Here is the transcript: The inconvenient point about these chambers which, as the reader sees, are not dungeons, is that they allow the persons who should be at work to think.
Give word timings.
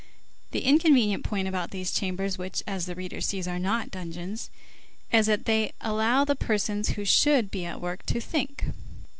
The 0.49 0.61
inconvenient 0.61 1.23
point 1.23 1.47
about 1.47 1.69
these 1.69 1.91
chambers 1.91 2.35
which, 2.35 2.63
as 2.65 2.87
the 2.87 2.95
reader 2.95 3.21
sees, 3.21 3.47
are 3.47 3.59
not 3.59 3.91
dungeons, 3.91 4.49
is 5.11 5.27
that 5.27 5.45
they 5.45 5.73
allow 5.79 6.25
the 6.25 6.35
persons 6.35 6.93
who 6.97 7.05
should 7.05 7.51
be 7.51 7.65
at 7.65 7.79
work 7.81 8.07
to 8.07 8.19
think. 8.19 8.63